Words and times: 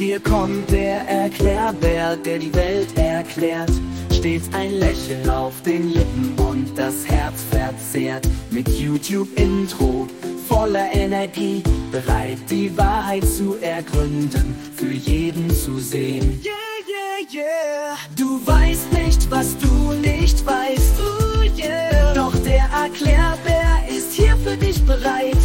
Hier 0.00 0.18
kommt 0.18 0.70
der 0.70 1.06
Erklärbär, 1.06 2.16
der 2.16 2.38
die 2.38 2.54
Welt 2.54 2.96
erklärt. 2.96 3.70
Stets 4.10 4.48
ein 4.54 4.72
Lächeln 4.78 5.28
auf 5.28 5.52
den 5.60 5.92
Lippen 5.92 6.34
und 6.38 6.70
das 6.74 7.06
Herz 7.06 7.44
verzehrt. 7.50 8.26
Mit 8.50 8.66
YouTube-Intro 8.66 10.08
voller 10.48 10.90
Energie, 10.94 11.62
bereit 11.92 12.38
die 12.48 12.74
Wahrheit 12.78 13.26
zu 13.28 13.58
ergründen, 13.60 14.56
für 14.74 14.90
jeden 14.90 15.50
zu 15.50 15.78
sehen. 15.78 16.40
Yeah, 16.42 16.54
yeah, 16.88 17.44
yeah. 17.44 17.96
Du 18.16 18.40
weißt 18.46 18.90
nicht, 18.94 19.30
was 19.30 19.54
du 19.58 19.92
nicht 19.92 20.46
weißt. 20.46 20.94
Ooh, 20.98 21.42
yeah. 21.62 22.14
Doch 22.14 22.32
der 22.36 22.64
Erklärbär 22.72 23.82
ist 23.86 24.14
hier 24.14 24.34
für 24.38 24.56
dich 24.56 24.82
bereit. 24.82 25.36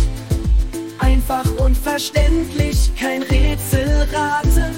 Einfach 1.00 1.46
und 1.58 1.78
verständlich, 1.78 2.90
kein 2.98 3.22
Rätselraten. 4.06 4.76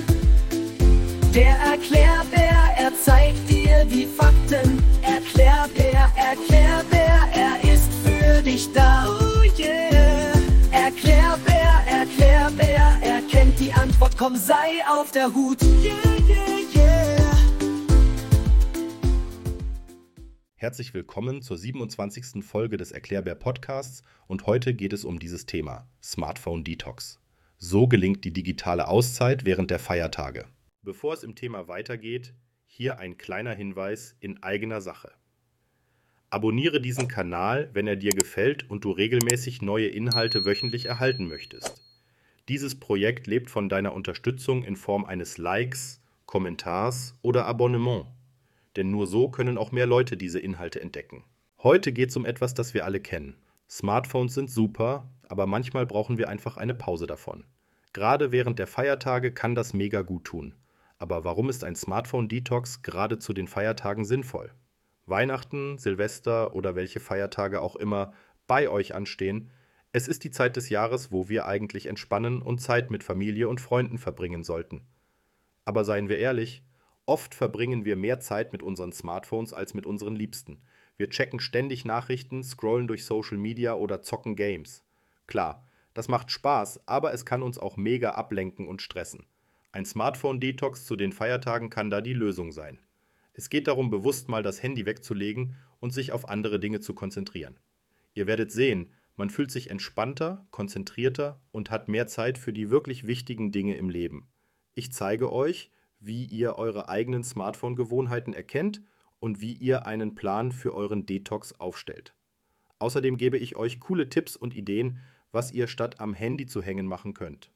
Der 1.33 1.55
Erklärbär, 1.57 2.75
er 2.77 2.91
zeigt 3.03 3.49
dir 3.49 3.85
die 3.85 4.05
Fakten. 4.05 4.81
Erklärbär, 5.01 6.11
Erklärbär, 6.15 7.27
er 7.33 7.73
ist 7.73 7.91
für 8.03 8.41
dich 8.41 8.71
da. 8.73 9.07
Oh 9.07 9.43
yeah. 9.59 10.33
Erklärbär, 10.71 11.83
Erklärbär, 11.87 12.97
er 13.01 13.21
kennt 13.29 13.59
die 13.59 13.71
Antwort, 13.73 14.17
komm 14.17 14.35
sei 14.35 14.81
auf 14.89 15.11
der 15.11 15.33
Hut. 15.33 15.61
Yeah, 15.61 15.93
yeah, 16.27 16.59
yeah. 16.73 17.37
Herzlich 20.55 20.93
willkommen 20.93 21.41
zur 21.41 21.57
27. 21.57 22.43
Folge 22.43 22.77
des 22.77 22.91
Erklärbär 22.91 23.35
Podcasts 23.35 24.03
und 24.27 24.47
heute 24.47 24.73
geht 24.73 24.93
es 24.93 25.05
um 25.05 25.19
dieses 25.19 25.45
Thema 25.45 25.87
Smartphone 26.01 26.63
Detox. 26.63 27.19
So 27.57 27.87
gelingt 27.87 28.23
die 28.23 28.33
digitale 28.33 28.87
Auszeit 28.87 29.45
während 29.45 29.71
der 29.71 29.79
Feiertage. 29.79 30.45
Bevor 30.81 31.13
es 31.13 31.23
im 31.23 31.35
Thema 31.35 31.67
weitergeht, 31.67 32.33
hier 32.65 32.99
ein 32.99 33.17
kleiner 33.17 33.53
Hinweis 33.53 34.15
in 34.19 34.41
eigener 34.43 34.81
Sache. 34.81 35.11
Abonniere 36.29 36.81
diesen 36.81 37.07
Kanal, 37.07 37.69
wenn 37.73 37.87
er 37.87 37.95
dir 37.95 38.11
gefällt 38.11 38.69
und 38.69 38.83
du 38.83 38.91
regelmäßig 38.91 39.61
neue 39.61 39.87
Inhalte 39.87 40.45
wöchentlich 40.45 40.85
erhalten 40.85 41.27
möchtest. 41.27 41.83
Dieses 42.47 42.79
Projekt 42.79 43.27
lebt 43.27 43.49
von 43.49 43.69
deiner 43.69 43.93
Unterstützung 43.93 44.63
in 44.63 44.75
Form 44.75 45.05
eines 45.05 45.37
Likes, 45.37 46.01
Kommentars 46.25 47.17
oder 47.21 47.45
Abonnement 47.45 48.07
denn 48.77 48.91
nur 48.91 49.07
so 49.07 49.29
können 49.29 49.57
auch 49.57 49.71
mehr 49.71 49.87
Leute 49.87 50.15
diese 50.15 50.39
Inhalte 50.39 50.79
entdecken. 50.79 51.23
Heute 51.61 51.91
geht 51.91 52.11
es 52.11 52.17
um 52.17 52.25
etwas, 52.25 52.53
das 52.53 52.73
wir 52.73 52.85
alle 52.85 52.99
kennen. 52.99 53.35
Smartphones 53.69 54.35
sind 54.35 54.49
super, 54.49 55.09
aber 55.29 55.47
manchmal 55.47 55.85
brauchen 55.85 56.17
wir 56.17 56.29
einfach 56.29 56.57
eine 56.57 56.75
Pause 56.75 57.07
davon. 57.07 57.45
Gerade 57.93 58.31
während 58.31 58.59
der 58.59 58.67
Feiertage 58.67 59.31
kann 59.31 59.55
das 59.55 59.73
mega 59.73 60.01
gut 60.01 60.25
tun. 60.25 60.55
Aber 60.97 61.23
warum 61.23 61.49
ist 61.49 61.63
ein 61.63 61.75
Smartphone-Detox 61.75 62.81
gerade 62.81 63.19
zu 63.19 63.33
den 63.33 63.47
Feiertagen 63.47 64.05
sinnvoll? 64.05 64.51
Weihnachten, 65.05 65.77
Silvester 65.77 66.55
oder 66.55 66.75
welche 66.75 66.99
Feiertage 66.99 67.61
auch 67.61 67.75
immer 67.75 68.13
bei 68.47 68.69
euch 68.69 68.95
anstehen, 68.95 69.51
es 69.93 70.07
ist 70.07 70.23
die 70.23 70.31
Zeit 70.31 70.57
des 70.57 70.69
Jahres, 70.69 71.11
wo 71.11 71.29
wir 71.29 71.45
eigentlich 71.45 71.85
entspannen 71.85 72.41
und 72.41 72.59
Zeit 72.59 72.91
mit 72.91 73.03
Familie 73.03 73.47
und 73.47 73.61
Freunden 73.61 73.97
verbringen 73.97 74.43
sollten. 74.43 74.81
Aber 75.65 75.85
seien 75.85 76.09
wir 76.09 76.17
ehrlich, 76.17 76.63
Oft 77.07 77.33
verbringen 77.33 77.85
wir 77.85 77.95
mehr 77.95 78.19
Zeit 78.19 78.51
mit 78.51 78.61
unseren 78.61 78.91
Smartphones 78.91 79.53
als 79.53 79.73
mit 79.73 79.85
unseren 79.85 80.13
Liebsten. 80.13 80.61
Wir 80.97 81.09
checken 81.09 81.39
ständig 81.39 81.85
Nachrichten, 81.85 82.43
scrollen 82.43 82.85
durch 82.85 83.05
Social 83.05 83.37
Media 83.37 83.75
oder 83.75 84.01
zocken 84.01 84.35
Games. 84.35 84.83
Klar, 85.27 85.65
das 85.93 86.07
macht 86.07 86.31
Spaß, 86.31 86.87
aber 86.87 87.13
es 87.13 87.25
kann 87.25 87.43
uns 87.43 87.57
auch 87.57 87.77
mega 87.77 88.11
ablenken 88.11 88.67
und 88.67 88.81
stressen. 88.81 89.25
Ein 89.71 89.85
Smartphone-Detox 89.85 90.85
zu 90.85 90.95
den 90.95 91.11
Feiertagen 91.11 91.69
kann 91.69 91.89
da 91.89 92.01
die 92.01 92.13
Lösung 92.13 92.51
sein. 92.51 92.79
Es 93.33 93.49
geht 93.49 93.67
darum, 93.67 93.89
bewusst 93.89 94.29
mal 94.29 94.41
das 94.41 94.63
Handy 94.63 94.85
wegzulegen 94.85 95.55
und 95.79 95.91
sich 95.91 96.11
auf 96.11 96.27
andere 96.27 96.59
Dinge 96.59 96.79
zu 96.79 96.95
konzentrieren. 96.95 97.59
Ihr 98.13 98.25
werdet 98.25 98.51
sehen, 98.51 98.91
man 99.15 99.29
fühlt 99.29 99.51
sich 99.51 99.69
entspannter, 99.69 100.47
konzentrierter 100.51 101.41
und 101.51 101.69
hat 101.69 101.87
mehr 101.87 102.07
Zeit 102.07 102.37
für 102.37 102.53
die 102.53 102.69
wirklich 102.69 103.05
wichtigen 103.05 103.51
Dinge 103.51 103.75
im 103.75 103.89
Leben. 103.89 104.27
Ich 104.73 104.91
zeige 104.91 105.31
euch, 105.31 105.71
wie 105.99 106.25
ihr 106.25 106.55
eure 106.55 106.89
eigenen 106.89 107.23
Smartphone-Gewohnheiten 107.23 108.33
erkennt 108.33 108.81
und 109.19 109.41
wie 109.41 109.53
ihr 109.53 109.85
einen 109.85 110.15
Plan 110.15 110.51
für 110.51 110.73
euren 110.73 111.05
Detox 111.05 111.53
aufstellt. 111.53 112.15
Außerdem 112.79 113.17
gebe 113.17 113.37
ich 113.37 113.55
euch 113.55 113.79
coole 113.79 114.09
Tipps 114.09 114.35
und 114.35 114.55
Ideen, 114.55 114.99
was 115.37 115.51
ihr 115.51 115.67
statt 115.67 115.99
am 115.99 116.15
Handy 116.15 116.47
zu 116.47 116.63
hängen 116.63 116.87
machen 116.87 117.13
könnt. 117.13 117.51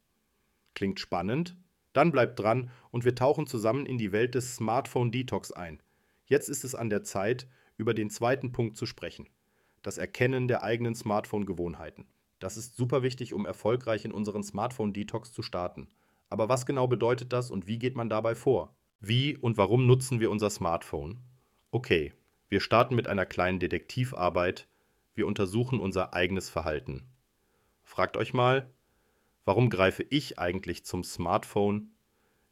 Klingt 0.75 0.99
spannend? 0.99 1.57
Dann 1.93 2.11
bleibt 2.11 2.39
dran 2.39 2.69
und 2.91 3.05
wir 3.05 3.15
tauchen 3.15 3.47
zusammen 3.47 3.87
in 3.87 3.97
die 3.97 4.11
Welt 4.11 4.35
des 4.35 4.55
Smartphone 4.55 5.11
Detox 5.11 5.51
ein. 5.51 5.81
Jetzt 6.27 6.47
ist 6.47 6.63
es 6.63 6.75
an 6.75 6.91
der 6.91 7.01
Zeit, 7.01 7.47
über 7.77 7.95
den 7.95 8.11
zweiten 8.11 8.51
Punkt 8.51 8.77
zu 8.77 8.85
sprechen. 8.85 9.27
Das 9.81 9.97
Erkennen 9.97 10.47
der 10.47 10.61
eigenen 10.61 10.93
Smartphone-Gewohnheiten. 10.93 12.05
Das 12.37 12.55
ist 12.55 12.77
super 12.77 13.01
wichtig, 13.01 13.33
um 13.33 13.47
erfolgreich 13.47 14.05
in 14.05 14.11
unseren 14.11 14.43
Smartphone 14.43 14.93
Detox 14.93 15.33
zu 15.33 15.41
starten. 15.41 15.87
Aber 16.29 16.49
was 16.49 16.67
genau 16.67 16.87
bedeutet 16.87 17.33
das 17.33 17.49
und 17.49 17.65
wie 17.65 17.79
geht 17.79 17.95
man 17.95 18.09
dabei 18.09 18.35
vor? 18.35 18.75
Wie 18.99 19.35
und 19.35 19.57
warum 19.57 19.87
nutzen 19.87 20.19
wir 20.19 20.29
unser 20.29 20.51
Smartphone? 20.51 21.17
Okay, 21.71 22.13
wir 22.47 22.59
starten 22.59 22.93
mit 22.93 23.07
einer 23.07 23.25
kleinen 23.25 23.57
Detektivarbeit. 23.57 24.67
Wir 25.15 25.25
untersuchen 25.25 25.79
unser 25.79 26.13
eigenes 26.13 26.47
Verhalten. 26.47 27.07
Fragt 27.91 28.15
euch 28.15 28.33
mal, 28.33 28.71
warum 29.43 29.69
greife 29.69 30.03
ich 30.03 30.39
eigentlich 30.39 30.85
zum 30.85 31.03
Smartphone? 31.03 31.91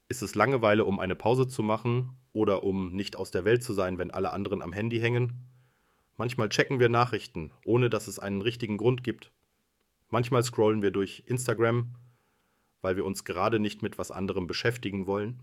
Ist 0.09 0.21
es 0.21 0.35
Langeweile, 0.35 0.83
um 0.83 0.99
eine 0.99 1.15
Pause 1.15 1.47
zu 1.47 1.63
machen 1.63 2.17
oder 2.33 2.63
um 2.65 2.91
nicht 2.93 3.15
aus 3.15 3.31
der 3.31 3.45
Welt 3.45 3.63
zu 3.63 3.71
sein, 3.71 3.97
wenn 3.97 4.11
alle 4.11 4.33
anderen 4.33 4.61
am 4.61 4.73
Handy 4.73 4.99
hängen? 4.99 5.47
Manchmal 6.17 6.49
checken 6.49 6.81
wir 6.81 6.89
Nachrichten, 6.89 7.53
ohne 7.63 7.89
dass 7.89 8.09
es 8.09 8.19
einen 8.19 8.41
richtigen 8.41 8.75
Grund 8.75 9.01
gibt. 9.01 9.31
Manchmal 10.09 10.43
scrollen 10.43 10.81
wir 10.81 10.91
durch 10.91 11.23
Instagram 11.25 11.95
weil 12.81 12.95
wir 12.95 13.05
uns 13.05 13.23
gerade 13.23 13.59
nicht 13.59 13.81
mit 13.81 13.97
was 13.97 14.11
anderem 14.11 14.47
beschäftigen 14.47 15.07
wollen? 15.07 15.41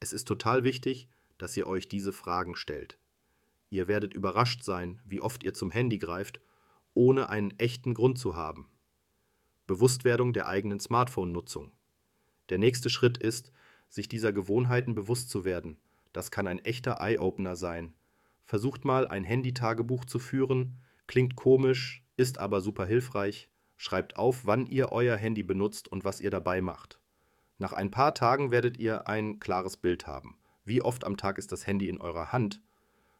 Es 0.00 0.12
ist 0.12 0.28
total 0.28 0.64
wichtig, 0.64 1.08
dass 1.38 1.56
ihr 1.56 1.66
euch 1.66 1.88
diese 1.88 2.12
Fragen 2.12 2.56
stellt. 2.56 2.98
Ihr 3.70 3.88
werdet 3.88 4.14
überrascht 4.14 4.62
sein, 4.62 5.00
wie 5.04 5.20
oft 5.20 5.42
ihr 5.42 5.54
zum 5.54 5.70
Handy 5.70 5.98
greift, 5.98 6.40
ohne 6.94 7.28
einen 7.28 7.58
echten 7.58 7.94
Grund 7.94 8.18
zu 8.18 8.36
haben. 8.36 8.68
Bewusstwerdung 9.66 10.32
der 10.32 10.48
eigenen 10.48 10.80
Smartphone-Nutzung. 10.80 11.72
Der 12.48 12.58
nächste 12.58 12.90
Schritt 12.90 13.18
ist, 13.18 13.52
sich 13.88 14.08
dieser 14.08 14.32
Gewohnheiten 14.32 14.94
bewusst 14.94 15.30
zu 15.30 15.44
werden. 15.44 15.78
Das 16.12 16.30
kann 16.30 16.46
ein 16.46 16.64
echter 16.64 17.00
Eye-Opener 17.00 17.56
sein. 17.56 17.94
Versucht 18.44 18.84
mal 18.84 19.08
ein 19.08 19.24
Handy-Tagebuch 19.24 20.04
zu 20.04 20.18
führen, 20.18 20.78
klingt 21.06 21.36
komisch, 21.36 22.04
ist 22.16 22.38
aber 22.38 22.60
super 22.60 22.86
hilfreich. 22.86 23.50
Schreibt 23.76 24.16
auf, 24.16 24.46
wann 24.46 24.66
ihr 24.66 24.92
euer 24.92 25.16
Handy 25.16 25.42
benutzt 25.42 25.88
und 25.88 26.04
was 26.04 26.20
ihr 26.20 26.30
dabei 26.30 26.62
macht. 26.62 26.98
Nach 27.58 27.72
ein 27.72 27.90
paar 27.90 28.14
Tagen 28.14 28.50
werdet 28.50 28.78
ihr 28.78 29.08
ein 29.08 29.40
klares 29.40 29.76
Bild 29.76 30.06
haben. 30.06 30.38
Wie 30.64 30.82
oft 30.82 31.04
am 31.04 31.16
Tag 31.16 31.38
ist 31.38 31.52
das 31.52 31.66
Handy 31.66 31.88
in 31.88 32.00
eurer 32.00 32.32
Hand? 32.32 32.62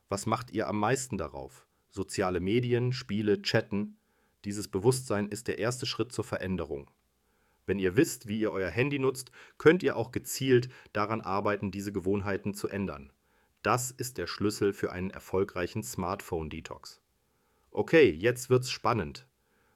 Was 0.09 0.27
macht 0.27 0.51
ihr 0.51 0.69
am 0.69 0.79
meisten 0.79 1.19
darauf? 1.19 1.67
Soziale 1.91 2.41
Medien, 2.41 2.93
Spiele, 2.93 3.43
Chatten? 3.43 3.99
Dieses 4.47 4.69
Bewusstsein 4.69 5.29
ist 5.29 5.49
der 5.49 5.59
erste 5.59 5.87
Schritt 5.87 6.13
zur 6.13 6.23
Veränderung. 6.23 6.89
Wenn 7.67 7.81
ihr 7.81 7.97
wisst, 7.97 8.29
wie 8.29 8.39
ihr 8.39 8.53
euer 8.53 8.71
Handy 8.71 9.01
nutzt, 9.01 9.33
könnt 9.59 9.83
ihr 9.83 9.97
auch 9.97 10.13
gezielt 10.13 10.69
daran 10.93 11.21
arbeiten, 11.21 11.73
diese 11.73 11.93
Gewohnheiten 11.93 12.55
zu 12.55 12.69
ändern. 12.69 13.13
Das 13.63 13.91
ist 13.91 14.19
der 14.19 14.29
Schlüssel 14.29 14.73
für 14.73 14.93
einen 14.93 15.11
erfolgreichen 15.11 15.83
Smartphone-Detox. 15.83 17.01
Okay, 17.73 18.09
jetzt 18.09 18.49
wird's 18.49 18.71
spannend. 18.71 19.27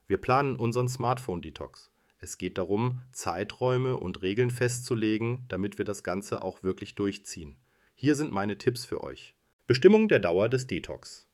Wir 0.07 0.15
planen 0.15 0.55
unseren 0.55 0.87
Smartphone-Detox. 0.87 1.91
Es 2.19 2.37
geht 2.37 2.57
darum, 2.57 3.01
Zeiträume 3.11 3.97
und 3.97 4.21
Regeln 4.21 4.51
festzulegen, 4.51 5.43
damit 5.49 5.79
wir 5.79 5.85
das 5.85 6.01
Ganze 6.01 6.43
auch 6.43 6.63
wirklich 6.63 6.95
durchziehen. 6.95 7.57
Hier 7.93 8.15
sind 8.15 8.31
meine 8.31 8.57
Tipps 8.57 8.85
für 8.85 9.03
euch. 9.03 9.35
Bestimmung 9.67 10.07
der 10.07 10.19
Dauer 10.19 10.47
des 10.47 10.65
Detox. 10.65 11.27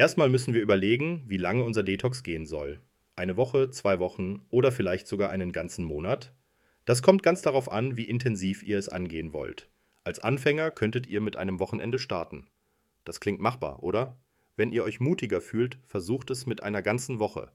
Erstmal 0.00 0.30
müssen 0.30 0.54
wir 0.54 0.62
überlegen, 0.62 1.24
wie 1.26 1.36
lange 1.36 1.62
unser 1.62 1.82
Detox 1.82 2.22
gehen 2.22 2.46
soll. 2.46 2.80
Eine 3.16 3.36
Woche, 3.36 3.68
zwei 3.68 3.98
Wochen 3.98 4.46
oder 4.48 4.72
vielleicht 4.72 5.06
sogar 5.06 5.28
einen 5.28 5.52
ganzen 5.52 5.84
Monat. 5.84 6.32
Das 6.86 7.02
kommt 7.02 7.22
ganz 7.22 7.42
darauf 7.42 7.70
an, 7.70 7.98
wie 7.98 8.04
intensiv 8.04 8.62
ihr 8.62 8.78
es 8.78 8.88
angehen 8.88 9.34
wollt. 9.34 9.68
Als 10.02 10.18
Anfänger 10.18 10.70
könntet 10.70 11.06
ihr 11.06 11.20
mit 11.20 11.36
einem 11.36 11.60
Wochenende 11.60 11.98
starten. 11.98 12.46
Das 13.04 13.20
klingt 13.20 13.42
machbar, 13.42 13.82
oder? 13.82 14.16
Wenn 14.56 14.72
ihr 14.72 14.84
euch 14.84 15.00
mutiger 15.00 15.42
fühlt, 15.42 15.76
versucht 15.84 16.30
es 16.30 16.46
mit 16.46 16.62
einer 16.62 16.80
ganzen 16.80 17.18
Woche. 17.18 17.52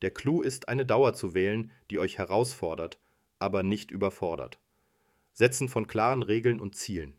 Der 0.00 0.10
Clou 0.10 0.40
ist, 0.40 0.70
eine 0.70 0.86
Dauer 0.86 1.12
zu 1.12 1.34
wählen, 1.34 1.70
die 1.90 1.98
euch 1.98 2.16
herausfordert, 2.16 2.98
aber 3.38 3.62
nicht 3.62 3.90
überfordert. 3.90 4.58
Setzen 5.34 5.68
von 5.68 5.86
klaren 5.86 6.22
Regeln 6.22 6.60
und 6.60 6.76
Zielen. 6.76 7.12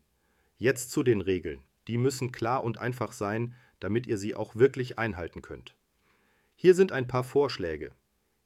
Jetzt 0.58 0.90
zu 0.90 1.04
den 1.04 1.20
Regeln. 1.20 1.60
Die 1.86 1.98
müssen 1.98 2.32
klar 2.32 2.64
und 2.64 2.78
einfach 2.78 3.12
sein, 3.12 3.54
damit 3.80 4.06
ihr 4.06 4.18
sie 4.18 4.34
auch 4.34 4.56
wirklich 4.56 4.98
einhalten 4.98 5.42
könnt. 5.42 5.76
Hier 6.54 6.74
sind 6.74 6.92
ein 6.92 7.06
paar 7.06 7.24
Vorschläge. 7.24 7.92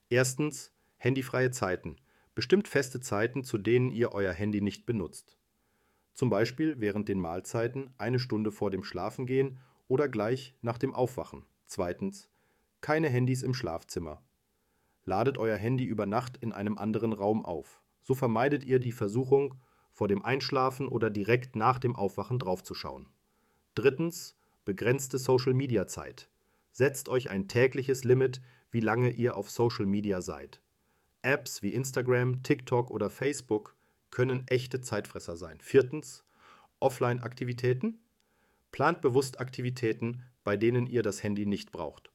Erstens, 0.09 0.73
handyfreie 0.97 1.51
Zeiten. 1.51 1.97
Bestimmt 2.35 2.69
feste 2.69 3.01
Zeiten, 3.01 3.45
zu 3.45 3.59
denen 3.59 3.91
ihr 3.91 4.13
euer 4.13 4.33
Handy 4.33 4.61
nicht 4.61 4.87
benutzt. 4.87 5.37
Zum 6.15 6.31
Beispiel 6.31 6.81
während 6.81 7.09
den 7.09 7.21
Mahlzeiten, 7.21 7.95
eine 7.99 8.19
Stunde 8.19 8.53
vor 8.53 8.71
dem 8.71 8.85
Schlafengehen 8.85 9.61
oder 9.89 10.09
gleich 10.09 10.55
nach 10.61 10.79
dem 10.79 10.95
Aufwachen. 10.95 11.45
Zweitens, 11.67 12.29
keine 12.81 13.09
Handys 13.09 13.43
im 13.43 13.55
Schlafzimmer. 13.55 14.23
Ladet 15.05 15.39
euer 15.39 15.57
Handy 15.57 15.85
über 15.85 16.07
Nacht 16.07 16.37
in 16.39 16.53
einem 16.53 16.79
anderen 16.79 17.13
Raum 17.13 17.45
auf. 17.45 17.81
So 18.03 18.15
vermeidet 18.15 18.65
ihr 18.65 18.81
die 18.81 18.93
Versuchung, 18.93 19.55
vor 19.93 20.09
dem 20.09 20.25
Einschlafen 20.25 20.89
oder 20.89 21.11
direkt 21.11 21.57
nach 21.57 21.79
dem 21.79 21.97
Aufwachen 21.97 22.39
draufzuschauen. 22.39 23.07
Drittens, 23.75 24.37
begrenzte 24.71 25.19
Social-Media-Zeit. 25.19 26.29
Setzt 26.71 27.09
euch 27.09 27.29
ein 27.29 27.49
tägliches 27.49 28.05
Limit, 28.05 28.41
wie 28.71 28.79
lange 28.79 29.11
ihr 29.11 29.37
auf 29.37 29.51
Social 29.51 29.85
Media 29.85 30.23
seid. 30.23 30.63
Apps 31.23 31.61
wie 31.65 31.75
Instagram, 31.75 32.45
TikTok 32.45 32.93
oder 32.93 33.11
Facebook 33.11 33.75
können 34.13 34.47
echte 34.47 34.81
Zeitfresser 34.81 35.37
sein. 35.37 35.59
Viertens, 35.61 36.25
Offline-Aktivitäten. 36.79 37.99
Plant 38.71 39.01
bewusst 39.01 39.41
Aktivitäten, 39.41 40.23
bei 40.45 40.57
denen 40.57 40.87
ihr 40.87 41.03
das 41.03 41.25
Handy 41.25 41.47
nicht 41.47 41.73
braucht. 41.73 42.13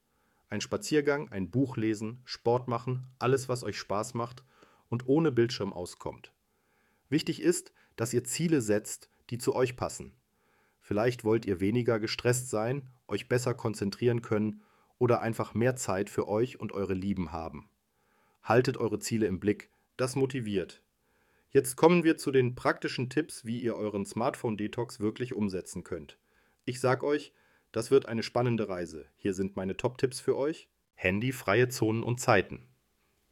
Ein 0.48 0.62
Spaziergang, 0.62 1.30
ein 1.34 1.51
Buch 1.51 1.75
lesen, 1.75 2.22
Sport 2.24 2.69
machen, 2.69 3.06
alles, 3.19 3.50
was 3.50 3.66
euch 3.66 3.78
Spaß 3.78 4.13
macht 4.13 4.46
und 4.88 5.10
ohne 5.10 5.34
Bildschirm 5.34 5.74
auskommt. 5.74 6.31
Wichtig 7.10 7.42
ist, 7.42 7.74
dass 7.98 8.13
ihr 8.13 8.24
Ziele 8.24 8.62
setzt, 8.62 9.10
die 9.30 9.40
zu 9.40 9.54
euch 9.54 9.75
passen. 9.75 10.13
Vielleicht 10.86 11.24
wollt 11.24 11.48
ihr 11.48 11.60
weniger 11.60 12.00
gestresst 12.00 12.52
sein, 12.52 12.84
euch 13.08 13.28
besser 13.28 13.56
konzentrieren 13.56 14.22
können 14.22 14.62
oder 15.00 15.20
einfach 15.20 15.56
mehr 15.56 15.76
Zeit 15.76 16.12
für 16.12 16.28
euch 16.28 16.60
und 16.60 16.74
eure 16.74 16.94
Lieben 16.94 17.32
haben. 17.32 17.68
Haltet 18.44 18.78
eure 18.78 19.00
Ziele 19.00 19.26
im 19.26 19.40
Blick, 19.40 19.72
das 19.98 20.16
motiviert. 20.16 20.84
Jetzt 21.50 21.76
kommen 21.76 22.04
wir 22.04 22.18
zu 22.18 22.30
den 22.30 22.54
praktischen 22.54 23.10
Tipps, 23.10 23.46
wie 23.46 23.60
ihr 23.60 23.76
euren 23.76 24.06
Smartphone-Detox 24.06 25.00
wirklich 25.00 25.34
umsetzen 25.34 25.84
könnt. 25.84 26.20
Ich 26.66 26.80
sag 26.80 27.02
euch, 27.02 27.34
das 27.72 27.90
wird 27.90 28.06
eine 28.06 28.22
spannende 28.22 28.70
Reise. 28.70 29.08
Hier 29.18 29.34
sind 29.34 29.56
meine 29.56 29.78
Top-Tipps 29.78 30.20
für 30.20 30.38
euch. 30.38 30.70
Handyfreie 30.94 31.68
Zonen 31.68 32.04
und 32.04 32.20
Zeiten. 32.20 32.68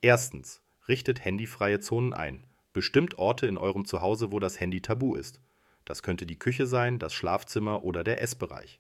Erstens, 0.02 0.64
richtet 0.88 1.24
handyfreie 1.24 1.80
Zonen 1.80 2.14
ein. 2.14 2.48
Bestimmt 2.74 3.20
Orte 3.20 3.46
in 3.46 3.60
eurem 3.60 3.86
Zuhause, 3.86 4.32
wo 4.32 4.40
das 4.40 4.60
Handy 4.60 4.82
tabu 4.82 5.14
ist. 5.14 5.40
Das 5.86 6.04
könnte 6.04 6.26
die 6.26 6.40
Küche 6.40 6.66
sein, 6.66 7.00
das 7.00 7.14
Schlafzimmer 7.14 7.84
oder 7.84 8.04
der 8.04 8.22
Essbereich. 8.22 8.80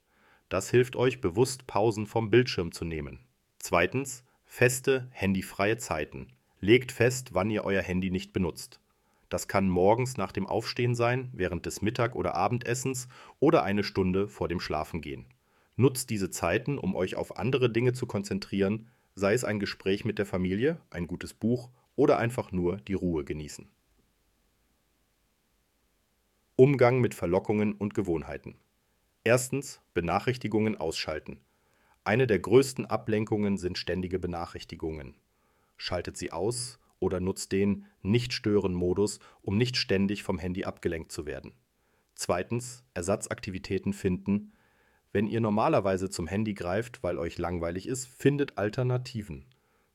Das 0.50 0.69
hilft 0.69 0.95
euch, 0.95 1.21
bewusst 1.21 1.67
Pausen 1.67 2.05
vom 2.05 2.29
Bildschirm 2.29 2.71
zu 2.71 2.85
nehmen. 2.85 3.19
Zweitens, 3.59 4.23
feste, 4.45 5.07
handyfreie 5.11 5.77
Zeiten. 5.77 6.27
Legt 6.59 6.91
fest, 6.91 7.33
wann 7.33 7.50
ihr 7.50 7.65
euer 7.65 7.81
Handy 7.81 8.11
nicht 8.11 8.33
benutzt. 8.33 8.79
Das 9.29 9.47
kann 9.47 9.67
morgens 9.67 10.15
nach 10.15 10.31
dem 10.31 10.45
Aufstehen 10.45 10.94
sein, 10.94 11.29
während 11.33 11.65
des 11.65 11.81
Mittag- 11.81 12.15
oder 12.15 12.35
Abendessens 12.35 13.07
oder 13.39 13.63
eine 13.63 13.83
Stunde 13.83 14.27
vor 14.27 14.47
dem 14.47 14.59
Schlafengehen. 14.59 15.25
Nutzt 15.75 16.11
diese 16.11 16.29
Zeiten, 16.29 16.77
um 16.77 16.95
euch 16.95 17.15
auf 17.15 17.38
andere 17.38 17.71
Dinge 17.71 17.94
zu 17.94 18.05
konzentrieren, 18.05 18.89
sei 19.15 19.33
es 19.33 19.44
ein 19.44 19.59
Gespräch 19.59 20.05
mit 20.05 20.19
der 20.19 20.27
Familie, 20.27 20.79
ein 20.91 21.07
gutes 21.07 21.33
Buch 21.33 21.69
oder 21.95 22.19
einfach 22.19 22.51
nur 22.51 22.77
die 22.77 22.94
Ruhe 22.94 23.23
genießen. 23.23 23.67
Umgang 26.55 27.01
mit 27.01 27.15
Verlockungen 27.15 27.73
und 27.73 27.95
Gewohnheiten. 27.95 28.59
Erstens 29.23 29.81
Benachrichtigungen 29.95 30.77
ausschalten. 30.77 31.39
Eine 32.03 32.27
der 32.27 32.38
größten 32.38 32.85
Ablenkungen 32.85 33.57
sind 33.57 33.79
ständige 33.79 34.19
Benachrichtigungen. 34.19 35.15
Schaltet 35.77 36.15
sie 36.15 36.31
aus 36.31 36.79
oder 37.00 37.19
nutzt 37.19 37.53
den 37.53 37.88
Nicht-Stören-Modus, 38.03 39.19
um 39.41 39.57
nicht 39.57 39.77
ständig 39.77 40.21
vom 40.21 40.38
Handy 40.38 40.63
abgelenkt 40.63 41.11
zu 41.11 41.25
werden. 41.25 41.53
Zweitens 42.13 42.83
Ersatzaktivitäten 42.94 43.91
finden. 43.91 44.53
Wenn 45.11 45.25
ihr 45.25 45.41
normalerweise 45.41 46.11
zum 46.11 46.27
Handy 46.27 46.53
greift, 46.53 47.01
weil 47.01 47.17
euch 47.17 47.39
langweilig 47.39 47.88
ist, 47.88 48.05
findet 48.05 48.59
Alternativen. 48.59 49.47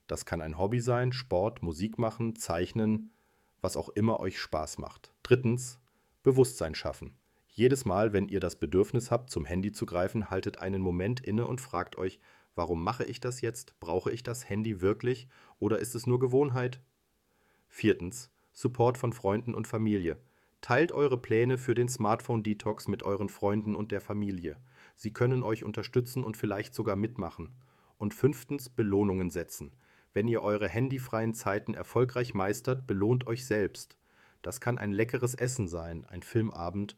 Das 0.07 0.25
kann 0.25 0.41
ein 0.41 0.57
Hobby 0.57 0.81
sein, 0.81 1.13
Sport, 1.13 1.63
Musik 1.63 1.97
machen, 1.97 2.35
Zeichnen, 2.35 3.11
was 3.61 3.77
auch 3.77 3.87
immer 3.87 4.19
euch 4.19 4.39
Spaß 4.39 4.77
macht. 4.77 5.13
Drittens 5.23 5.78
Bewusstsein 6.23 6.75
schaffen. 6.75 7.17
Jedes 7.47 7.85
Mal, 7.85 8.13
wenn 8.13 8.27
ihr 8.29 8.39
das 8.39 8.57
Bedürfnis 8.57 9.11
habt, 9.11 9.29
zum 9.29 9.45
Handy 9.45 9.71
zu 9.71 9.85
greifen, 9.85 10.29
haltet 10.29 10.59
einen 10.59 10.81
Moment 10.81 11.19
inne 11.19 11.47
und 11.47 11.61
fragt 11.61 11.97
euch, 11.97 12.19
warum 12.55 12.83
mache 12.83 13.03
ich 13.03 13.19
das 13.19 13.41
jetzt? 13.41 13.79
Brauche 13.79 14.11
ich 14.11 14.23
das 14.23 14.47
Handy 14.47 14.81
wirklich 14.81 15.27
oder 15.59 15.79
ist 15.79 15.95
es 15.95 16.07
nur 16.07 16.19
Gewohnheit? 16.19 16.81
Viertens. 17.67 18.31
Support 18.53 18.97
von 18.97 19.13
Freunden 19.13 19.53
und 19.53 19.67
Familie. 19.67 20.17
Teilt 20.61 20.91
eure 20.91 21.17
Pläne 21.17 21.57
für 21.57 21.75
den 21.75 21.87
Smartphone-Detox 21.87 22.87
mit 22.87 23.03
euren 23.03 23.29
Freunden 23.29 23.75
und 23.75 23.91
der 23.91 24.01
Familie. 24.01 24.57
Sie 24.95 25.13
können 25.13 25.43
euch 25.43 25.63
unterstützen 25.63 26.23
und 26.23 26.35
vielleicht 26.35 26.73
sogar 26.73 26.95
mitmachen. 26.95 27.55
Und 27.97 28.13
fünftens. 28.13 28.69
Belohnungen 28.69 29.29
setzen. 29.29 29.71
Wenn 30.13 30.27
ihr 30.27 30.41
eure 30.41 30.67
handyfreien 30.67 31.33
Zeiten 31.33 31.73
erfolgreich 31.73 32.33
meistert, 32.33 32.87
belohnt 32.87 33.27
euch 33.27 33.45
selbst. 33.45 33.98
Das 34.41 34.61
kann 34.61 34.77
ein 34.77 34.91
leckeres 34.91 35.35
Essen 35.35 35.67
sein, 35.67 36.05
ein 36.05 36.23
Filmabend 36.23 36.97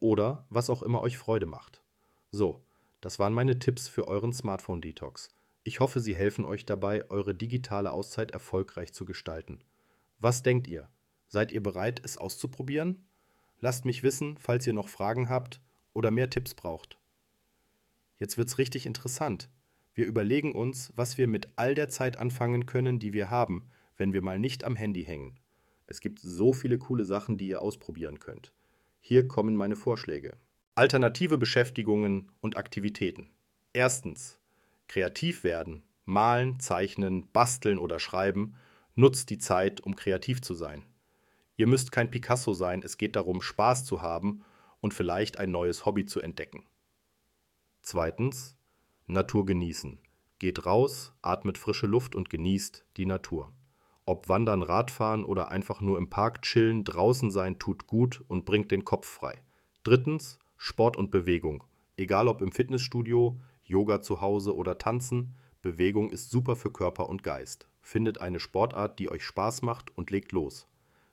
oder 0.00 0.46
was 0.50 0.70
auch 0.70 0.82
immer 0.82 1.00
euch 1.00 1.16
Freude 1.16 1.46
macht. 1.46 1.82
So, 2.30 2.64
das 3.00 3.18
waren 3.18 3.32
meine 3.32 3.58
Tipps 3.58 3.88
für 3.88 4.08
euren 4.08 4.32
Smartphone-Detox. 4.32 5.30
Ich 5.62 5.80
hoffe, 5.80 6.00
sie 6.00 6.14
helfen 6.14 6.44
euch 6.44 6.66
dabei, 6.66 7.10
eure 7.10 7.34
digitale 7.34 7.90
Auszeit 7.90 8.32
erfolgreich 8.32 8.92
zu 8.92 9.04
gestalten. 9.04 9.64
Was 10.18 10.42
denkt 10.42 10.66
ihr? 10.68 10.88
Seid 11.26 11.52
ihr 11.52 11.62
bereit, 11.62 12.00
es 12.04 12.18
auszuprobieren? 12.18 13.06
Lasst 13.60 13.86
mich 13.86 14.02
wissen, 14.02 14.36
falls 14.36 14.66
ihr 14.66 14.74
noch 14.74 14.88
Fragen 14.88 15.28
habt 15.28 15.60
oder 15.94 16.10
mehr 16.10 16.28
Tipps 16.28 16.54
braucht. 16.54 16.98
Jetzt 18.18 18.36
wird's 18.36 18.58
richtig 18.58 18.84
interessant. 18.84 19.48
Wir 19.94 20.06
überlegen 20.06 20.52
uns, 20.52 20.92
was 20.96 21.18
wir 21.18 21.28
mit 21.28 21.48
all 21.56 21.74
der 21.74 21.88
Zeit 21.88 22.18
anfangen 22.18 22.66
können, 22.66 22.98
die 22.98 23.12
wir 23.12 23.30
haben, 23.30 23.68
wenn 23.96 24.12
wir 24.12 24.22
mal 24.22 24.38
nicht 24.38 24.64
am 24.64 24.76
Handy 24.76 25.04
hängen. 25.04 25.38
Es 25.86 26.00
gibt 26.00 26.20
so 26.20 26.52
viele 26.52 26.78
coole 26.78 27.04
Sachen, 27.04 27.36
die 27.36 27.48
ihr 27.48 27.62
ausprobieren 27.62 28.18
könnt. 28.18 28.52
Hier 29.00 29.28
kommen 29.28 29.56
meine 29.56 29.76
Vorschläge. 29.76 30.36
Alternative 30.74 31.38
Beschäftigungen 31.38 32.32
und 32.40 32.56
Aktivitäten. 32.56 33.30
Erstens. 33.72 34.38
Kreativ 34.88 35.44
werden. 35.44 35.82
Malen, 36.04 36.58
zeichnen, 36.58 37.30
basteln 37.32 37.78
oder 37.78 37.98
schreiben. 37.98 38.54
Nutzt 38.94 39.30
die 39.30 39.38
Zeit, 39.38 39.80
um 39.80 39.94
kreativ 39.94 40.40
zu 40.40 40.54
sein. 40.54 40.84
Ihr 41.56 41.66
müsst 41.66 41.92
kein 41.92 42.10
Picasso 42.10 42.52
sein, 42.52 42.82
es 42.82 42.98
geht 42.98 43.14
darum, 43.16 43.40
Spaß 43.40 43.84
zu 43.84 44.02
haben 44.02 44.44
und 44.80 44.94
vielleicht 44.94 45.38
ein 45.38 45.50
neues 45.50 45.86
Hobby 45.86 46.06
zu 46.06 46.20
entdecken. 46.20 46.64
Zweitens. 47.82 48.56
Natur 49.06 49.44
genießen. 49.44 49.98
Geht 50.38 50.64
raus, 50.64 51.12
atmet 51.22 51.58
frische 51.58 51.86
Luft 51.86 52.14
und 52.14 52.30
genießt 52.30 52.86
die 52.96 53.06
Natur. 53.06 53.52
Ob 54.06 54.28
Wandern, 54.28 54.62
Radfahren 54.62 55.24
oder 55.24 55.50
einfach 55.50 55.80
nur 55.80 55.96
im 55.96 56.10
Park 56.10 56.42
chillen, 56.42 56.84
draußen 56.84 57.30
sein 57.30 57.58
tut 57.58 57.86
gut 57.86 58.22
und 58.28 58.44
bringt 58.44 58.70
den 58.70 58.84
Kopf 58.84 59.06
frei. 59.06 59.40
Drittens, 59.82 60.38
Sport 60.58 60.96
und 60.96 61.10
Bewegung. 61.10 61.64
Egal 61.96 62.28
ob 62.28 62.42
im 62.42 62.52
Fitnessstudio, 62.52 63.40
Yoga 63.64 64.02
zu 64.02 64.20
Hause 64.20 64.54
oder 64.54 64.76
Tanzen, 64.76 65.34
Bewegung 65.62 66.10
ist 66.10 66.30
super 66.30 66.54
für 66.56 66.70
Körper 66.70 67.08
und 67.08 67.22
Geist. 67.22 67.66
Findet 67.80 68.20
eine 68.20 68.40
Sportart, 68.40 68.98
die 68.98 69.10
euch 69.10 69.24
Spaß 69.24 69.62
macht 69.62 69.96
und 69.96 70.10
legt 70.10 70.32
los. 70.32 70.68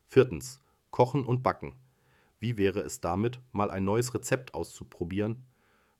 Viertens, 0.07 0.60
Kochen 0.89 1.25
und 1.25 1.43
Backen. 1.43 1.75
Wie 2.39 2.57
wäre 2.57 2.81
es 2.81 3.00
damit, 3.00 3.39
mal 3.53 3.71
ein 3.71 3.86
neues 3.86 4.13
Rezept 4.13 4.53
auszuprobieren? 4.53 5.45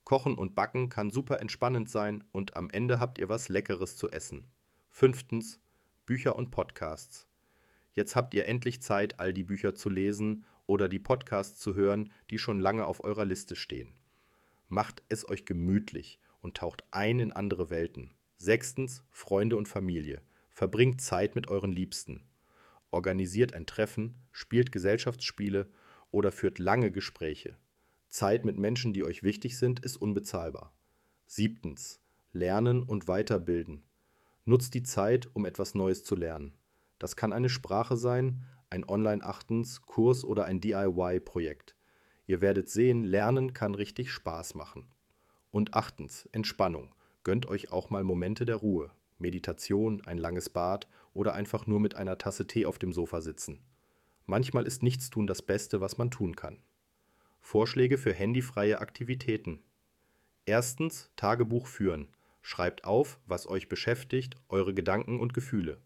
Kochen 0.04 0.36
und 0.36 0.56
Backen 0.56 0.90
kann 0.90 1.10
super 1.10 1.40
entspannend 1.40 1.90
sein 1.90 2.26
und 2.34 2.58
am 2.58 2.70
Ende 2.70 3.00
habt 3.00 3.20
ihr 3.20 3.30
was 3.30 3.48
Leckeres 3.48 3.96
zu 3.96 4.12
essen. 4.12 4.44
Fünftens, 4.90 5.61
Bücher 6.12 6.36
und 6.36 6.52
Podcasts. 6.52 7.26
Jetzt 7.94 8.18
habt 8.18 8.34
ihr 8.34 8.46
endlich 8.46 8.82
Zeit, 8.82 9.22
all 9.22 9.32
die 9.32 9.46
Bücher 9.46 9.76
zu 9.76 9.90
lesen 9.90 10.44
oder 10.66 10.90
die 10.90 11.00
Podcasts 11.00 11.58
zu 11.58 11.74
hören, 11.74 12.12
die 12.30 12.38
schon 12.38 12.60
lange 12.60 12.86
auf 12.86 13.02
eurer 13.06 13.24
Liste 13.24 13.56
stehen. 13.56 13.94
Macht 14.68 15.04
es 15.08 15.26
euch 15.30 15.46
gemütlich 15.46 16.20
und 16.42 16.58
taucht 16.58 16.84
ein 16.92 17.22
in 17.22 17.32
andere 17.32 17.70
Welten. 17.70 18.14
Sechstens, 18.36 19.06
Freunde 19.10 19.56
und 19.56 19.70
Familie. 19.70 20.22
Verbringt 20.50 21.00
Zeit 21.00 21.34
mit 21.34 21.48
euren 21.48 21.72
Liebsten. 21.72 22.26
Organisiert 22.90 23.54
ein 23.54 23.66
Treffen, 23.66 24.16
spielt 24.34 24.74
Gesellschaftsspiele 24.74 25.72
oder 26.12 26.34
führt 26.34 26.60
lange 26.60 26.92
Gespräche. 26.92 27.56
Zeit 28.10 28.44
mit 28.44 28.60
Menschen, 28.60 28.92
die 28.92 29.06
euch 29.06 29.24
wichtig 29.24 29.58
sind, 29.58 29.80
ist 29.80 29.96
unbezahlbar. 29.96 30.74
Siebtens, 31.26 32.02
Lernen 32.34 32.84
und 32.84 33.08
Weiterbilden. 33.08 33.86
Nutzt 34.52 34.74
die 34.74 34.84
Zeit, 34.84 35.30
um 35.34 35.46
etwas 35.46 35.76
Neues 35.76 36.04
zu 36.04 36.14
lernen. 36.14 36.52
Das 37.00 37.16
kann 37.16 37.32
eine 37.32 37.48
Sprache 37.48 37.96
sein, 37.96 38.44
ein 38.70 38.84
Online-Achtens, 38.84 39.84
Kurs 39.84 40.26
oder 40.26 40.44
ein 40.44 40.60
DIY-Projekt. 40.60 41.78
Ihr 42.28 42.42
werdet 42.42 42.68
sehen, 42.68 43.06
Lernen 43.06 43.54
kann 43.54 43.76
richtig 43.76 44.12
Spaß 44.12 44.56
machen. 44.56 44.90
Und 45.52 45.74
achtens, 45.74 46.28
Entspannung. 46.34 46.94
Gönnt 47.24 47.46
euch 47.46 47.72
auch 47.72 47.92
mal 47.92 48.04
Momente 48.04 48.44
der 48.44 48.58
Ruhe. 48.58 48.92
Meditation, 49.20 50.02
ein 50.06 50.18
langes 50.18 50.50
Bad 50.50 50.90
oder 51.14 51.34
einfach 51.34 51.66
nur 51.66 51.80
mit 51.80 51.96
einer 51.96 52.18
Tasse 52.18 52.46
Tee 52.46 52.66
auf 52.66 52.78
dem 52.78 52.92
Sofa 52.92 53.22
sitzen. 53.22 53.62
Manchmal 54.26 54.68
ist 54.68 54.84
Nichtstun 54.84 55.28
das 55.28 55.42
Beste, 55.42 55.80
was 55.80 55.98
man 55.98 56.12
tun 56.12 56.36
kann. 56.36 56.58
Vorschläge 57.40 57.98
für 57.98 58.14
handyfreie 58.14 58.82
Aktivitäten. 58.82 59.64
Erstens 60.46 61.10
Tagebuch 61.16 61.68
führen. 61.68 62.10
Schreibt 62.42 62.84
auf, 62.84 63.20
was 63.26 63.48
euch 63.48 63.70
beschäftigt, 63.70 64.36
eure 64.50 64.74
Gedanken 64.74 65.20
und 65.20 65.34
Gefühle. 65.34 65.82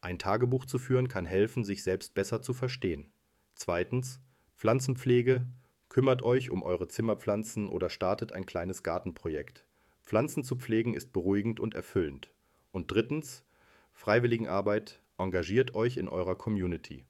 Ein 0.00 0.18
Tagebuch 0.18 0.64
zu 0.64 0.78
führen 0.78 1.08
kann 1.08 1.26
helfen, 1.26 1.64
sich 1.64 1.82
selbst 1.82 2.14
besser 2.14 2.40
zu 2.40 2.54
verstehen. 2.54 3.12
Zweitens 3.54 4.20
Pflanzenpflege. 4.56 5.46
Kümmert 5.88 6.22
euch 6.22 6.50
um 6.50 6.62
eure 6.62 6.88
Zimmerpflanzen 6.88 7.68
oder 7.68 7.88
startet 7.90 8.32
ein 8.32 8.46
kleines 8.46 8.82
Gartenprojekt. 8.82 9.64
Pflanzen 10.02 10.44
zu 10.44 10.56
pflegen 10.56 10.94
ist 10.94 11.12
beruhigend 11.12 11.60
und 11.60 11.74
erfüllend. 11.74 12.30
Und 12.72 12.90
drittens 12.90 13.44
Freiwilligenarbeit. 13.92 15.02
Engagiert 15.18 15.74
euch 15.74 15.96
in 15.96 16.08
eurer 16.08 16.36
Community. 16.36 17.04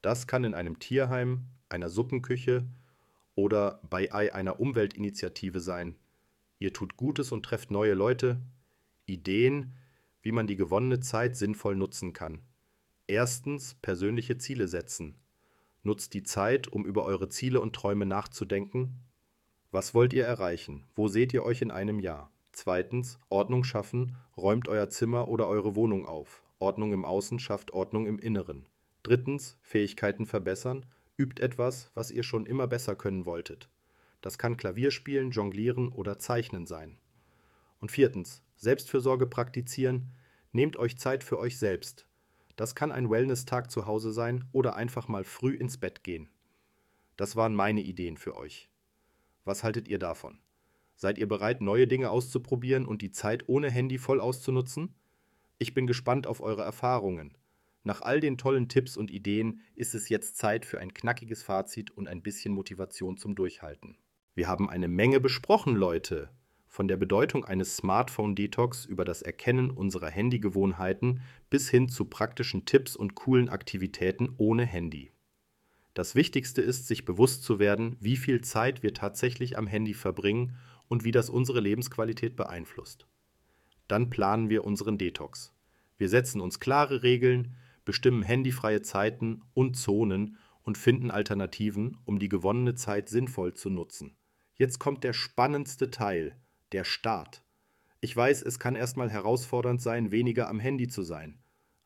Das 0.00 0.26
kann 0.26 0.44
in 0.44 0.54
einem 0.54 0.78
Tierheim, 0.78 1.44
einer 1.68 1.90
Suppenküche 1.90 2.66
oder 3.34 3.82
bei 3.90 4.10
einer 4.12 4.58
Umweltinitiative 4.58 5.60
sein. 5.60 5.96
Ihr 6.60 6.72
tut 6.74 6.96
Gutes 6.96 7.32
und 7.32 7.42
trefft 7.42 7.70
neue 7.70 7.94
Leute. 7.94 8.40
Ideen, 9.06 9.74
wie 10.22 10.30
man 10.30 10.46
die 10.46 10.56
gewonnene 10.56 11.00
Zeit 11.00 11.34
sinnvoll 11.34 11.74
nutzen 11.74 12.12
kann. 12.12 12.42
Erstens 13.06 13.74
persönliche 13.82 14.36
Ziele 14.36 14.68
setzen. 14.68 15.16
Nutzt 15.82 16.12
die 16.12 16.22
Zeit, 16.22 16.68
um 16.68 16.84
über 16.84 17.04
eure 17.06 17.30
Ziele 17.30 17.62
und 17.62 17.74
Träume 17.74 18.04
nachzudenken. 18.04 19.00
Was 19.70 19.94
wollt 19.94 20.12
ihr 20.12 20.26
erreichen? 20.26 20.84
Wo 20.94 21.08
seht 21.08 21.32
ihr 21.32 21.44
euch 21.44 21.62
in 21.62 21.70
einem 21.70 21.98
Jahr? 21.98 22.30
Zweitens 22.52 23.18
Ordnung 23.30 23.64
schaffen. 23.64 24.16
Räumt 24.36 24.68
euer 24.68 24.90
Zimmer 24.90 25.28
oder 25.28 25.48
eure 25.48 25.74
Wohnung 25.74 26.04
auf. 26.04 26.42
Ordnung 26.58 26.92
im 26.92 27.06
Außen 27.06 27.38
schafft 27.38 27.70
Ordnung 27.72 28.06
im 28.06 28.18
Inneren. 28.18 28.66
Drittens 29.02 29.56
Fähigkeiten 29.62 30.26
verbessern. 30.26 30.84
Übt 31.16 31.42
etwas, 31.42 31.90
was 31.94 32.10
ihr 32.10 32.22
schon 32.22 32.44
immer 32.44 32.66
besser 32.66 32.94
können 32.96 33.24
wolltet. 33.24 33.70
Das 34.20 34.38
kann 34.38 34.56
Klavierspielen, 34.56 35.30
Jonglieren 35.30 35.88
oder 35.88 36.18
Zeichnen 36.18 36.66
sein. 36.66 36.98
Und 37.78 37.90
viertens 37.90 38.42
Selbstfürsorge 38.56 39.26
praktizieren. 39.26 40.12
Nehmt 40.52 40.76
euch 40.76 40.98
Zeit 40.98 41.24
für 41.24 41.38
euch 41.38 41.58
selbst. 41.58 42.06
Das 42.56 42.74
kann 42.74 42.92
ein 42.92 43.08
Wellness-Tag 43.08 43.70
zu 43.70 43.86
Hause 43.86 44.12
sein 44.12 44.44
oder 44.52 44.76
einfach 44.76 45.08
mal 45.08 45.24
früh 45.24 45.54
ins 45.54 45.78
Bett 45.78 46.04
gehen. 46.04 46.28
Das 47.16 47.36
waren 47.36 47.54
meine 47.54 47.80
Ideen 47.80 48.18
für 48.18 48.36
euch. 48.36 48.68
Was 49.44 49.64
haltet 49.64 49.88
ihr 49.88 49.98
davon? 49.98 50.40
Seid 50.94 51.16
ihr 51.16 51.26
bereit, 51.26 51.62
neue 51.62 51.86
Dinge 51.86 52.10
auszuprobieren 52.10 52.84
und 52.84 53.00
die 53.00 53.10
Zeit 53.10 53.48
ohne 53.48 53.70
Handy 53.70 53.96
voll 53.96 54.20
auszunutzen? 54.20 54.94
Ich 55.58 55.72
bin 55.72 55.86
gespannt 55.86 56.26
auf 56.26 56.42
eure 56.42 56.62
Erfahrungen. 56.62 57.38
Nach 57.82 58.02
all 58.02 58.20
den 58.20 58.36
tollen 58.36 58.68
Tipps 58.68 58.98
und 58.98 59.10
Ideen 59.10 59.62
ist 59.74 59.94
es 59.94 60.10
jetzt 60.10 60.36
Zeit 60.36 60.66
für 60.66 60.78
ein 60.80 60.92
knackiges 60.92 61.42
Fazit 61.42 61.90
und 61.90 62.08
ein 62.08 62.22
bisschen 62.22 62.52
Motivation 62.52 63.16
zum 63.16 63.34
Durchhalten. 63.34 63.96
Wir 64.34 64.48
haben 64.48 64.70
eine 64.70 64.88
Menge 64.88 65.20
besprochen, 65.20 65.74
Leute. 65.74 66.30
Von 66.68 66.86
der 66.86 66.96
Bedeutung 66.96 67.44
eines 67.44 67.76
Smartphone-Detox 67.76 68.84
über 68.84 69.04
das 69.04 69.22
Erkennen 69.22 69.70
unserer 69.70 70.08
Handygewohnheiten 70.08 71.20
bis 71.50 71.68
hin 71.68 71.88
zu 71.88 72.04
praktischen 72.04 72.64
Tipps 72.64 72.94
und 72.94 73.16
coolen 73.16 73.48
Aktivitäten 73.48 74.34
ohne 74.38 74.64
Handy. 74.64 75.10
Das 75.94 76.14
Wichtigste 76.14 76.62
ist, 76.62 76.86
sich 76.86 77.04
bewusst 77.04 77.42
zu 77.42 77.58
werden, 77.58 77.96
wie 77.98 78.16
viel 78.16 78.40
Zeit 78.40 78.84
wir 78.84 78.94
tatsächlich 78.94 79.58
am 79.58 79.66
Handy 79.66 79.94
verbringen 79.94 80.56
und 80.86 81.02
wie 81.02 81.10
das 81.10 81.28
unsere 81.28 81.58
Lebensqualität 81.58 82.36
beeinflusst. 82.36 83.08
Dann 83.88 84.08
planen 84.08 84.48
wir 84.48 84.64
unseren 84.64 84.96
Detox. 84.96 85.52
Wir 85.98 86.08
setzen 86.08 86.40
uns 86.40 86.60
klare 86.60 87.02
Regeln, 87.02 87.56
bestimmen 87.84 88.22
handyfreie 88.22 88.82
Zeiten 88.82 89.42
und 89.54 89.76
Zonen 89.76 90.36
und 90.62 90.78
finden 90.78 91.10
Alternativen, 91.10 91.98
um 92.04 92.20
die 92.20 92.28
gewonnene 92.28 92.76
Zeit 92.76 93.08
sinnvoll 93.08 93.54
zu 93.54 93.70
nutzen. 93.70 94.16
Jetzt 94.60 94.78
kommt 94.78 95.04
der 95.04 95.14
spannendste 95.14 95.90
Teil, 95.90 96.36
der 96.72 96.84
Start. 96.84 97.42
Ich 98.02 98.14
weiß, 98.14 98.42
es 98.42 98.58
kann 98.58 98.76
erstmal 98.76 99.08
herausfordernd 99.08 99.80
sein, 99.80 100.10
weniger 100.10 100.50
am 100.50 100.60
Handy 100.60 100.86
zu 100.86 101.02
sein. 101.02 101.38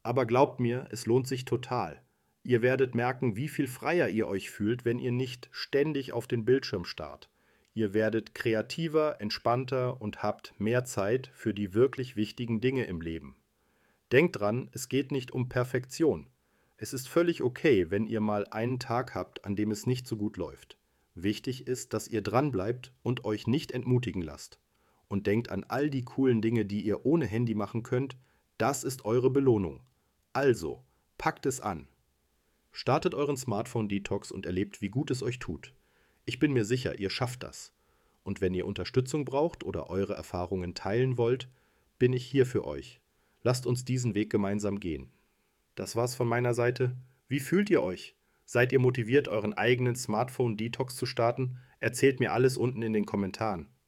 Aber 0.02 0.26
glaubt 0.26 0.58
mir, 0.58 0.88
es 0.90 1.06
lohnt 1.06 1.28
sich 1.28 1.44
total. 1.44 2.02
Ihr 2.42 2.62
werdet 2.62 2.96
merken, 2.96 3.36
wie 3.36 3.46
viel 3.46 3.68
freier 3.68 4.08
ihr 4.08 4.26
euch 4.26 4.50
fühlt, 4.50 4.84
wenn 4.84 4.98
ihr 4.98 5.12
nicht 5.12 5.48
ständig 5.52 6.12
auf 6.12 6.26
den 6.26 6.44
Bildschirm 6.44 6.84
starrt. 6.84 7.30
Ihr 7.74 7.94
werdet 7.94 8.34
kreativer, 8.34 9.20
entspannter 9.20 10.02
und 10.02 10.24
habt 10.24 10.52
mehr 10.58 10.84
Zeit 10.84 11.30
für 11.32 11.54
die 11.54 11.74
wirklich 11.74 12.16
wichtigen 12.16 12.60
Dinge 12.60 12.86
im 12.86 13.00
Leben. 13.00 13.36
Denkt 14.10 14.40
dran, 14.40 14.68
es 14.72 14.88
geht 14.88 15.12
nicht 15.12 15.30
um 15.30 15.48
Perfektion. 15.48 16.26
Es 16.76 16.92
ist 16.92 17.08
völlig 17.08 17.40
okay, 17.40 17.92
wenn 17.92 18.08
ihr 18.08 18.20
mal 18.20 18.48
einen 18.48 18.80
Tag 18.80 19.14
habt, 19.14 19.44
an 19.44 19.54
dem 19.54 19.70
es 19.70 19.86
nicht 19.86 20.08
so 20.08 20.16
gut 20.16 20.36
läuft. 20.36 20.76
Wichtig 21.14 21.66
ist, 21.66 21.92
dass 21.92 22.08
ihr 22.08 22.22
dranbleibt 22.22 22.92
und 23.02 23.24
euch 23.24 23.46
nicht 23.46 23.72
entmutigen 23.72 24.22
lasst. 24.22 24.58
Und 25.08 25.26
denkt 25.26 25.50
an 25.50 25.64
all 25.64 25.90
die 25.90 26.04
coolen 26.04 26.42
Dinge, 26.42 26.64
die 26.64 26.84
ihr 26.84 27.06
ohne 27.06 27.26
Handy 27.26 27.54
machen 27.54 27.82
könnt. 27.82 28.16
Das 28.58 28.84
ist 28.84 29.04
eure 29.04 29.30
Belohnung. 29.30 29.80
Also, 30.32 30.82
packt 31.18 31.46
es 31.46 31.60
an. 31.60 31.86
Startet 32.72 33.14
euren 33.14 33.36
Smartphone-Detox 33.36 34.32
und 34.32 34.46
erlebt, 34.46 34.80
wie 34.82 34.88
gut 34.88 35.12
es 35.12 35.22
euch 35.22 35.38
tut. 35.38 35.72
Ich 36.24 36.40
bin 36.40 36.52
mir 36.52 36.64
sicher, 36.64 36.98
ihr 36.98 37.10
schafft 37.10 37.44
das. 37.44 37.72
Und 38.24 38.40
wenn 38.40 38.54
ihr 38.54 38.66
Unterstützung 38.66 39.24
braucht 39.24 39.62
oder 39.62 39.90
eure 39.90 40.14
Erfahrungen 40.14 40.74
teilen 40.74 41.16
wollt, 41.18 41.48
bin 41.98 42.12
ich 42.12 42.24
hier 42.24 42.46
für 42.46 42.64
euch. 42.64 43.00
Lasst 43.42 43.66
uns 43.66 43.84
diesen 43.84 44.14
Weg 44.14 44.30
gemeinsam 44.30 44.80
gehen. 44.80 45.12
Das 45.74 45.94
war's 45.94 46.14
von 46.14 46.26
meiner 46.26 46.54
Seite. 46.54 46.96
Wie 47.28 47.40
fühlt 47.40 47.70
ihr 47.70 47.82
euch? 47.82 48.16
Seid 48.44 48.72
ihr 48.72 48.78
motiviert, 48.78 49.28
euren 49.28 49.54
eigenen 49.54 49.96
Smartphone-Detox 49.96 50.96
zu 50.96 51.06
starten? 51.06 51.58
Erzählt 51.80 52.20
mir 52.20 52.32
alles 52.32 52.56
unten 52.56 52.82
in 52.82 52.92
den 52.92 53.06
Kommentaren. 53.06 53.73